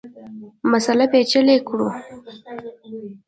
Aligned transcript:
مسأله 0.71 1.05
پېچلې 1.11 1.55
کړو. 1.67 1.89